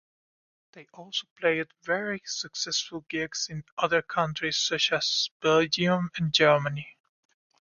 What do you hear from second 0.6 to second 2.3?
They also played very